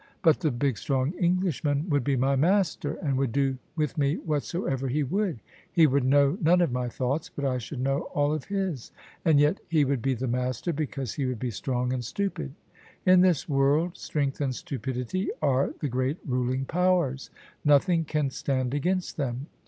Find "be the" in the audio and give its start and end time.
10.01-10.25